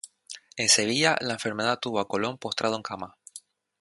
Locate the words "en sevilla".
0.57-1.15